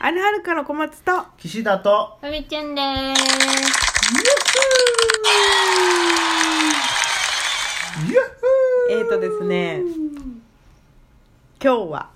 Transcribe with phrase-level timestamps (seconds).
[0.00, 3.22] あるはるかの小松と岸田とふみちゃんでーす。
[8.90, 9.82] えーとですね
[11.60, 12.10] 今日は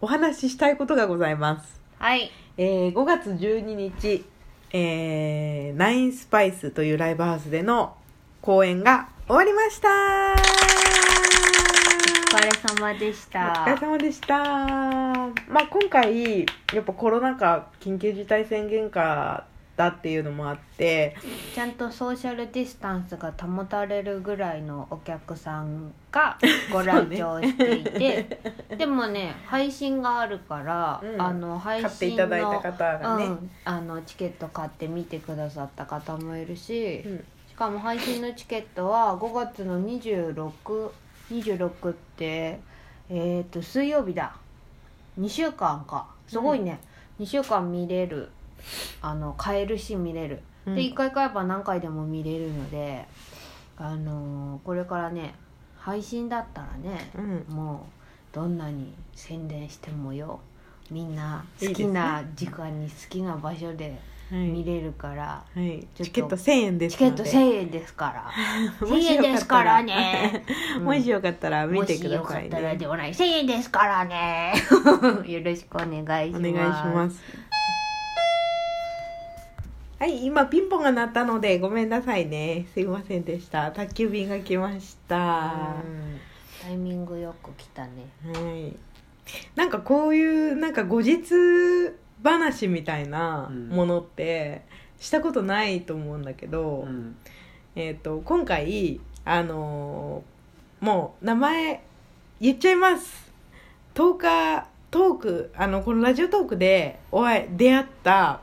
[0.00, 2.30] お話ししたいことがございます、はい。
[2.56, 4.24] えー5月12日、
[4.72, 7.98] えーナインスパイスというライブハウスでの
[8.40, 9.88] 公演が終わりました。
[9.88, 10.36] お
[12.36, 13.40] 疲れ様でしおた。
[13.66, 14.36] 疲れ様でした。
[14.36, 19.44] まあ今回やっぱコロナ禍緊急事態宣言下
[19.76, 21.16] だっていうのもあって。
[21.52, 26.38] ちゃんとソーシャルディスタンスが保たれるぐらいのお客さんが
[26.72, 28.40] ご来場していて、
[28.78, 31.20] でもね配信があるから、うん。
[31.20, 33.24] あの配信の買っていただいた方がね。
[33.24, 37.18] うん、あのチケット買って見てくださった方もいるし、うん。
[37.18, 37.24] し
[37.56, 40.90] かも配信のチケットは5月の2626
[41.30, 42.60] 26って
[43.08, 44.36] えっ、と水曜日だ。
[45.18, 46.06] 2週間か。
[46.28, 46.78] すごいね、
[47.20, 48.28] 2週間見れる。
[49.00, 50.74] あの買えるし見れる、うん。
[50.74, 53.06] で1回買えば何回でも見れるので
[53.76, 55.34] あのーこれからね
[55.78, 57.20] 配信だったらね、う
[57.52, 57.54] ん。
[57.54, 57.86] も
[58.32, 60.40] うどんなに宣伝してもよ。
[60.90, 63.98] みんな好きな時間に好きな場所ではい
[64.30, 68.24] 見れるから、はい、チケット1000円ですチケットので1000円ですから
[68.88, 70.44] も1000円ですからね。
[70.82, 73.12] もしよかったら見てくださいもしよかったらねではない。
[73.12, 74.54] 1000円ですからね。
[75.26, 76.48] よろしくお願いします。
[76.48, 77.22] お願いします。
[79.98, 82.66] はい今ピンポンが鳴ったのでごめんなさいね。
[82.74, 83.70] すいませんでした。
[83.70, 85.76] 宅急便が来ました。
[86.62, 87.90] タイミングよく来たね。
[88.68, 88.76] い。
[89.54, 91.22] なんかこういうなんか後日
[92.22, 94.62] 話みたいなものって
[94.98, 97.16] したことないと思うんだけど、うん。
[97.74, 101.82] えっ、と今回あのーもう名前
[102.40, 103.30] 言っちゃいます。
[103.94, 108.40] 10日トークあのこのラジオトークでお会い出会った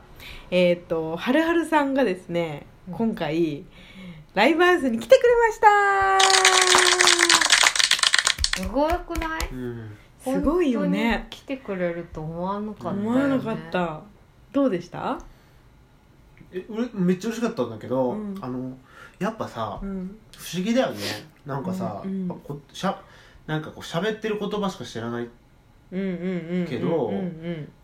[0.50, 3.64] えっ、とはるはるさんがですね今回
[4.34, 5.60] ライブハウスに来てくれまし
[8.56, 8.62] た。
[8.62, 9.48] すごくない？
[9.52, 11.26] うんすごいよね。
[11.30, 13.00] 来てくれると思わなかったよね。
[13.08, 14.00] 思わなかった。
[14.52, 15.18] どうでした？
[16.52, 18.38] え俺めっちゃ嬉しかったんだけど、うん。
[18.40, 18.76] あの
[19.18, 20.16] やっぱさうん。
[20.36, 21.00] 不思議だよね。
[21.44, 22.38] なんかさ、うんうん。
[22.40, 23.00] こしゃ
[23.46, 25.28] なんかこう喋ってる言葉しか知らない
[25.92, 27.12] うんうんうんうんけど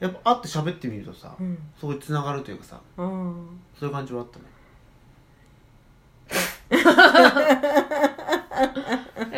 [0.00, 1.58] やっぱ会って喋ってみるとさ、うん。
[1.78, 4.44] すごいつながるというかさうんそういう感じはあったね。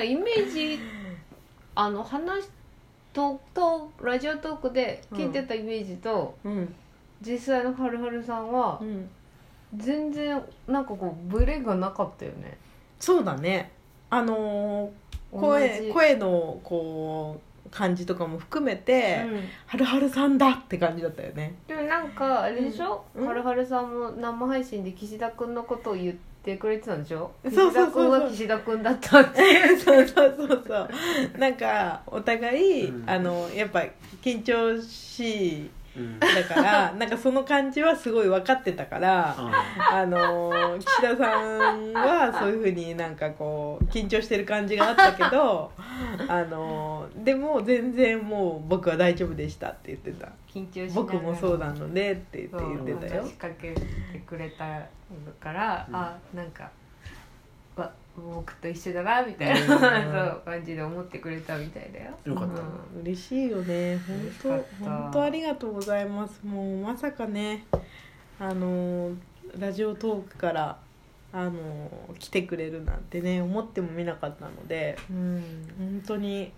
[0.04, 0.78] イメージ
[1.74, 2.44] あの話
[3.12, 6.74] ととラジオトークで聞いてたイメージと、うん。
[7.20, 9.08] 実際のはるはるさんはうん。
[9.76, 12.58] 全然なんかこうブレがなかったよね。
[12.98, 13.72] そうだね。
[14.10, 14.90] あのー
[15.32, 15.88] 同声じ。
[15.90, 19.40] 声のこう感じとかも含めて、うん。
[19.66, 21.54] はるはるさんだって感じだったよね。
[21.66, 23.26] でもなんかあれでしょ、うん。
[23.26, 27.30] はるはるさんも生配信で岸田君のことを言ってくれてたんでしょ？
[27.44, 27.92] そうそうそうそう。
[27.92, 29.40] 岸田君は岸田君だったって
[29.78, 30.88] そうそうそうそう。
[31.38, 33.08] なんかお互い、うん。
[33.08, 33.84] あのやっぱ
[34.22, 36.18] 緊張しいうん。
[36.20, 39.36] だからなんかその感じはすごい分かってたから
[39.90, 45.70] あの岸田さんはそういうふうになんかこう緊張してる感じがあったけど
[46.28, 50.28] あのでも全然もう僕は大丈夫でしたって言ってた。
[50.52, 51.18] 緊張しながら。
[51.18, 53.80] 僕もそうなのでって言って言ってたよ話しかけて
[54.26, 54.80] くれた
[55.40, 56.70] から、うんあなんか
[57.76, 59.80] わ僕と一緒だなみたいな、うん。
[59.80, 62.10] そう感じで思ってくれたみたいだよ。
[62.24, 62.60] よかった。
[62.60, 63.00] うん。
[63.02, 63.98] 嬉しいよね。
[64.42, 66.40] 本当本当ありがとうございます。
[66.44, 67.64] もうまさかね
[68.38, 69.10] あの
[69.58, 70.78] ラジオトークから
[71.32, 75.42] あの来てくれるなんてね思ってもみなかったのでうん。
[75.78, 76.52] 本当に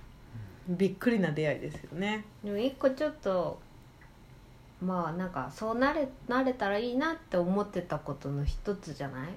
[0.68, 2.24] びっくりな出会いですよね。
[2.42, 3.60] でも一個ちょっと
[4.82, 9.28] まあなんかそうなれなれたらいいなって思ってたことの一つじゃない？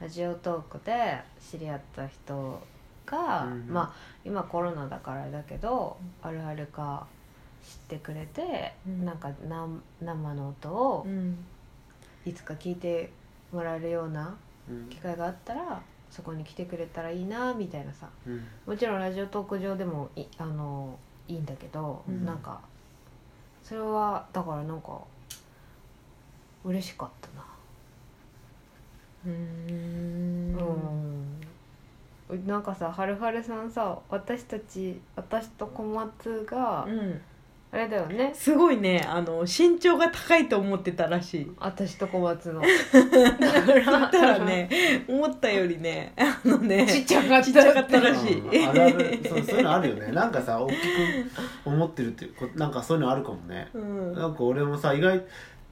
[0.00, 2.60] ラジオトークで知り合った人
[3.06, 3.92] が、うんまあ
[4.24, 7.06] 今コロナだからだけどあるあるか
[7.62, 9.04] 知ってくれて、うん。
[9.04, 9.66] なんかな
[10.00, 11.36] 生の音をうん。
[12.24, 13.10] いつか聞いて
[13.52, 14.34] もらえるような
[14.68, 14.88] うん。
[14.88, 18.08] 機会があったらそこに来てくれたらいいなみたいなさ。
[18.26, 18.44] うん。
[18.66, 20.98] もちろんラジオトーク上でもいあの
[21.28, 22.24] いいんだけど、うん。
[22.24, 22.60] なんか
[23.62, 24.98] それはだからなんか
[26.64, 27.44] 嬉しかったな
[29.26, 29.32] うー。
[29.32, 30.56] ん
[32.30, 37.20] うん、なんかさはるはるさんさ私たち私と小松がうん。
[37.72, 38.32] あれだよね。
[38.34, 39.06] すごいね。
[39.08, 41.52] あの身長が高いと思ってたらしい。
[41.60, 42.62] 私と小松の。
[42.62, 42.66] だ
[44.06, 48.40] ったらね思ったよりねあのねちっちゃかったちっちゃかったらしい。
[48.40, 49.20] うんあるある。
[49.24, 50.10] そうそういうのあるよね。
[50.10, 50.78] なんかさ大きく
[51.64, 53.68] 思ってるっていなんかそういうのあるかもね。
[53.72, 54.14] うん。
[54.14, 55.22] なんか俺もさ意外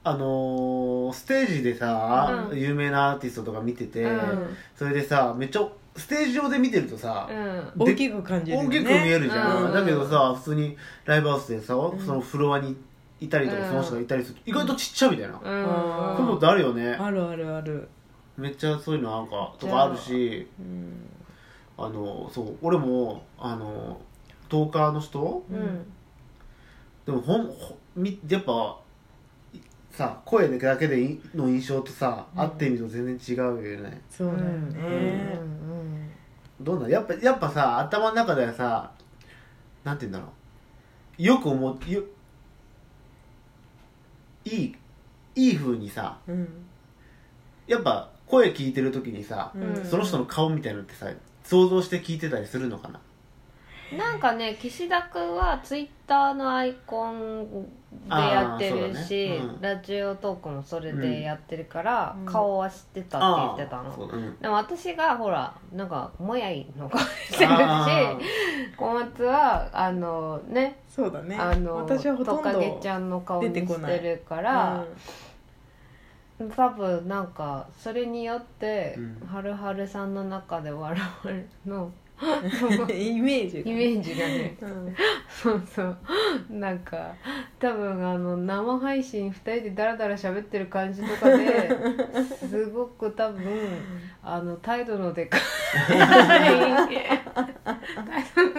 [0.03, 2.59] あのーステージでさ、うん。
[2.59, 4.55] 有名なアーティストとか見てて、うん。
[4.75, 7.71] それでさめっちゃステージ上で見てるとさ、うん。
[7.77, 8.69] 大きく感じるよね。
[8.69, 9.73] 大きく見えるじゃん、うん。
[9.73, 11.99] だけどさ普通にライブハウスでさ、ん。
[11.99, 12.75] そのフロアに
[13.19, 13.67] いたりとか、うん。
[13.67, 16.91] その人がいたりすると意外とちっちゃいみたいな、うういうのってあるよね。
[16.91, 17.89] あるあるある。
[18.37, 21.09] めっちゃそういうのなんかとかあるしうん。
[21.77, 23.99] あのそう俺もあの
[24.47, 25.91] トーカーの人うん。
[27.05, 28.88] でもほんほみやっぱい
[29.99, 32.39] さ声だけでいの印象とさ、うん。
[32.39, 33.43] 会ってみると全然違う
[33.73, 35.37] よねそうだよね。
[36.61, 36.89] どうなん？
[36.89, 38.91] やっぱやっぱさ頭の中ではさ
[39.83, 40.31] なんて言うんだろ
[41.17, 41.21] う？
[41.21, 42.03] よく思うよ
[44.45, 44.75] いい
[45.35, 46.47] いい風にさうん。
[47.67, 49.85] やっぱ声聞いてる時にさ、うん。
[49.85, 51.11] その人の顔みたいなのってさ
[51.43, 53.01] 想像して聞いてたりするのかな？
[53.97, 57.67] なんかね岸田君はツイッターのアイコン
[58.07, 59.37] でやってるし、ね。
[59.37, 59.61] うん。
[59.61, 62.25] ラジオトークもそれでやってるから、うん。
[62.25, 64.39] 顔は知ってたって言ってたの、うん。
[64.39, 68.17] でも私がほらなんかもやいの顔してるしあ
[68.77, 71.35] 小松はあのねそうだね。
[71.35, 73.97] あの私はほとんどトカゲちゃんの顔に出てこない。
[73.97, 74.85] してるから、
[76.55, 79.27] 多分なんかそれによって、うん。
[79.27, 81.93] はるはるさんの中で笑われるのうん
[82.91, 84.57] イメージがイメージがね。
[84.61, 84.95] うん。
[85.29, 85.97] そうそう。
[86.49, 87.13] なんか
[87.59, 91.69] 多分あの生配信2人でダラダラ喋ってる感じとかで
[92.49, 93.41] すごく多分
[94.21, 95.41] あの態度のでかい
[95.91, 96.87] 態度の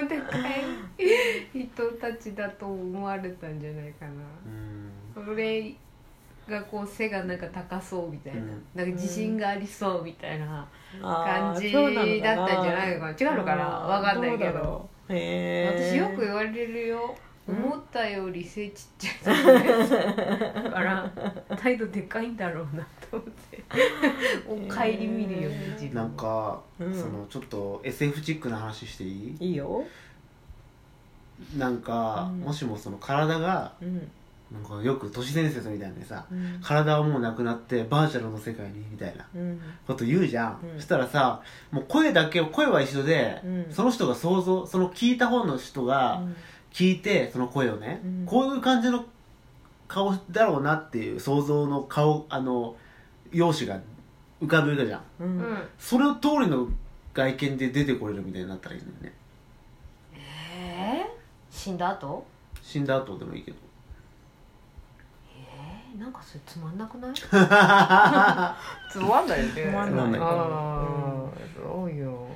[0.09, 4.13] でかい人たちだと思われたんじゃないかな。
[4.47, 5.33] うん。
[5.33, 5.75] 俺
[6.51, 8.49] がこう背がなんか高そうみたいな,、うん。
[8.75, 10.69] なんか自信がありそうみたいな
[11.01, 13.11] 感じだったんじゃないのかな。
[13.13, 13.85] 違うのかな。
[13.85, 14.89] あーわかんないけど。
[15.09, 17.17] 私よく言われるよ、
[17.49, 17.57] うん。
[17.65, 21.11] 思ったより背ちっちゃいだから
[21.57, 23.65] 態度でかいんだろうなと思って。
[24.49, 25.95] お帰り見るよね自分。
[25.95, 26.95] なんか、うん。
[26.95, 29.37] そのちょっと SF チックな話していい？
[29.41, 29.85] いいよ。
[31.57, 32.41] なんか、うん。
[32.41, 34.11] もしもその体がうん
[34.53, 36.61] なんかよく都市伝説みたいなさうん。
[36.61, 39.61] 体はもうなくなってバーチャルの世界にみたいなうん。
[39.87, 40.77] こと言うじゃん、うん。
[40.77, 43.67] そしたらさもう声だけ声は一緒で、うん。
[43.71, 46.23] その人が想像その聞いた方の人が
[46.73, 48.27] 聞いてその声をね、うん。
[48.27, 49.05] こういう感じの
[49.87, 52.77] 顔だろうなっていう想像の顔あの
[53.33, 53.83] 容姿が
[54.43, 55.01] 浮かぶじゃん。
[55.21, 55.39] ううん。
[55.39, 56.69] んそれを通りの
[57.15, 59.13] 外見で出てこれるみたいになったらいいのにね。
[60.15, 61.07] えー、
[61.51, 62.25] 死んだ後？
[62.63, 63.57] 死んだ後でもいいけど
[65.93, 67.15] えー、なんかそれつまんなくない？
[67.15, 67.21] つ
[68.93, 69.53] つまんないよね。
[69.71, 70.21] つまんない。
[70.21, 71.25] ああ
[71.63, 72.27] そうよ。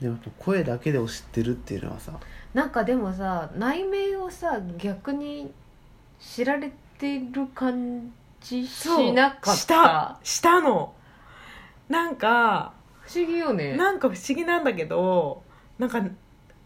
[0.00, 2.12] でも声だけでを知ってるっていうのはさ。
[2.54, 5.52] なんかでもさ内面をさ逆に
[6.18, 9.56] 知られてる感じしなかった。
[9.56, 10.94] したしたの。
[11.88, 13.76] なんか不思議よね。
[13.76, 15.42] なんか不思議なんだけど
[15.78, 16.02] なんか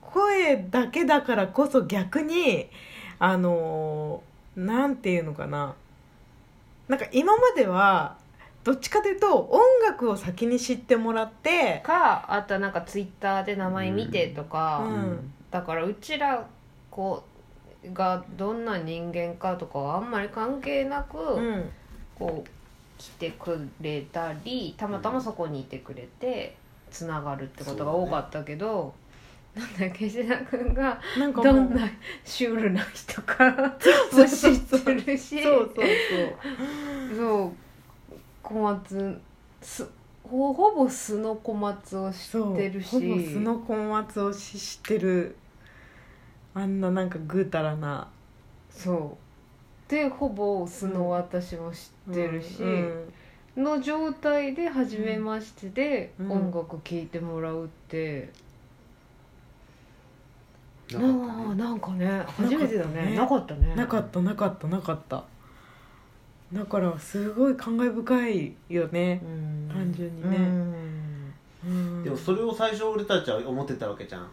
[0.00, 2.68] 声だけだからこそ逆に
[3.18, 4.22] あの
[4.56, 5.74] なんていうのかな
[6.88, 8.16] なんか今までは
[8.64, 15.32] どっちかというと音楽を先に知ってもらって、かあとはなんかツイッターで名前見てとか、うん。
[15.50, 16.46] だからうちら
[16.90, 17.24] こ
[17.84, 21.70] うがどんな人間かとかはあんまり関係なく、うん。
[22.14, 22.50] こう
[22.98, 26.54] 来てくれたりたまたまそこにいてくれて
[26.90, 28.94] つながるってことが多かったけど、
[29.54, 31.82] なんだ岸田君がなんかどんな
[32.24, 35.42] シュールな人かも知ってるし。
[35.42, 35.86] そうそう
[37.16, 37.52] そう。
[38.42, 39.20] 小松
[39.60, 39.86] す
[40.24, 42.88] ほほぼ素の小松を知そうってるし。
[42.88, 45.36] ほぼ素の小松をし知ってる。
[46.54, 48.08] あんななんかぐうたらな。
[48.70, 49.90] そう。
[49.90, 53.12] でほぼ素の私も知ってるし、うん
[53.54, 56.32] の状態で初めましてでうん。
[56.32, 58.30] 音楽聴いてもらうって、
[60.98, 62.06] ななんかね。
[62.08, 63.14] あなんかね初めてだね。
[63.14, 63.74] ななかかったね。
[63.74, 65.24] なかったなかったなかった。
[66.52, 69.20] だからすごい感慨深いよね。
[69.24, 69.68] うん。
[69.72, 74.28] 単純にねでもそれを最初俺たちは思ってたわけじゃん。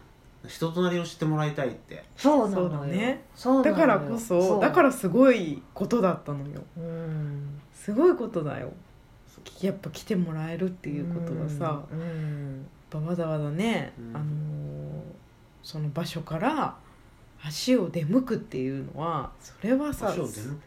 [0.46, 2.04] 人となりを知ってもらいたいって。
[2.16, 3.24] そうなのね。
[3.34, 3.74] そうなのよ。
[3.74, 6.62] だからこそだからすごいことだったのよ。
[6.76, 7.60] うん。
[7.74, 8.72] すごいことだよ。
[9.62, 12.66] やっぱ来てもらえるっていうことがさ、うん。
[12.92, 14.16] やっぱわざわざね、うん。
[14.16, 15.20] あのー
[15.62, 16.74] その場所から
[17.42, 20.58] 足を出向くっていうのはそれはさ足を出る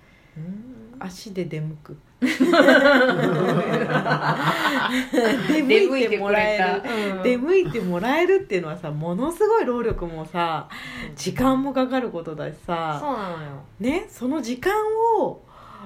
[1.00, 1.98] 足で出向く。
[2.22, 2.28] 出
[5.62, 6.82] 出向いててもらえる、
[7.18, 7.24] うん。
[7.24, 10.68] 出向いてもらえるっていうのはさものすごい労力もさ
[11.16, 13.64] 時間もかかることだしそうさなのよ。
[13.80, 14.74] ねその時間
[15.20, 15.42] を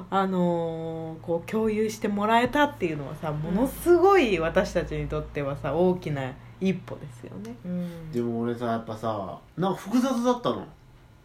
[0.10, 7.56] あのーこう共有してもらえたっていうのはさものすごい私たちにとってはさ大きな一歩ですよね。
[7.66, 8.12] うん。
[8.12, 10.66] でも俺さやっぱさなんか複雑だったの。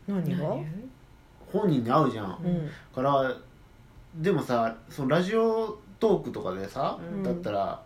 [0.06, 0.56] 何が？
[1.52, 2.70] 本人に会うじゃん、うん。
[2.94, 3.34] から
[4.16, 7.22] でもさそのラジオトークとかでさ、うん。
[7.22, 7.82] だったら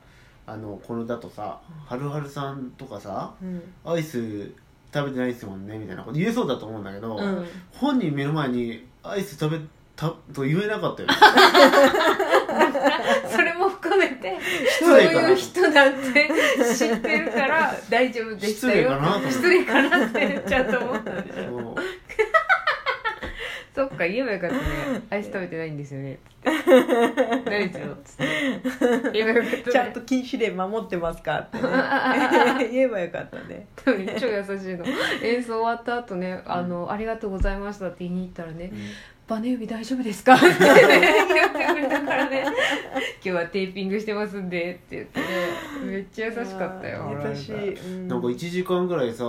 [0.47, 3.63] あのこれだとさはるはるさんとかさうん。
[3.85, 4.53] アイス
[4.93, 7.47] 食べてないですもんねみたいなこと言えそうだと思うんだけど、うん。
[7.73, 11.15] 本人目の前にアイス食べたと言えなかったよね。
[13.31, 16.31] それも含めて失そういう人だって
[16.77, 18.99] 知ってるから大丈夫でしたよ。
[19.29, 20.43] 失礼かなって。
[20.47, 21.77] ちゃんと思ったでしょ。
[23.77, 24.63] そっか言えばよかったね
[25.11, 26.19] アイス食べてないんですよね。
[26.47, 29.13] 何ですよつって。
[29.13, 31.63] 言えばよかったねちゃんと禁止令守ってますかってね。
[32.73, 33.67] 言えばよかったね。
[33.85, 34.85] 超優しいの。
[35.23, 38.73] 演奏終わった後ねあの、ありがとうございましたって言いに行ったらね
[39.29, 40.35] 「バネ指大丈夫ですか?
[40.39, 42.45] 」って、ね、言ってくれたからね
[43.21, 45.27] 「今日はテーピングしてますんで」って言ってね。
[45.85, 47.13] めっちゃ優しかったよ。
[47.29, 48.09] 優しい、うん。
[48.09, 49.27] なんか1時間ぐらいさ、ん。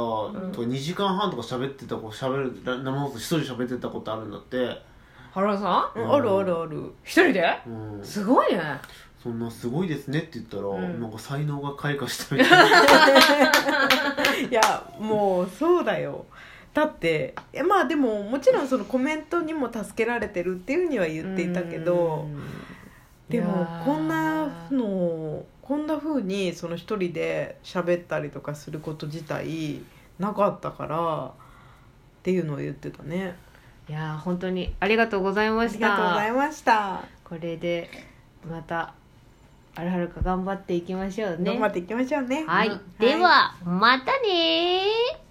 [0.53, 4.81] と2時間半とか喋ってた子喋る生放送一人喋ってたことあるんだって、
[5.33, 5.99] 原さん？
[5.99, 6.13] うん。
[6.13, 6.93] あるあるある。
[7.03, 7.59] 一人で？
[7.65, 8.61] うん、すごいね。
[9.21, 11.01] そんなすごいですねって言ったら、うん。
[11.01, 12.77] なんか才能が開花したみたいな。
[14.49, 16.25] いやもうそうだよ
[16.77, 22.27] だっていやまあでももちろんそのコメントにも助けられてるっていうふうには言っていたけど
[23.29, 29.81] でもこんなのこんなふうにその一人で喋ったりとかすること自体
[30.19, 31.31] なかったからっ
[32.21, 33.35] ていうのを言ってたね。
[33.89, 37.89] いやー本当にありがとうございまありしたがとうございました、これで
[38.47, 38.93] また
[39.73, 41.43] あるはるか頑張っていきましょうね。
[41.43, 42.43] 頑張っていきましょうね。
[42.45, 42.81] はい、うん。
[42.99, 45.26] ではまたねー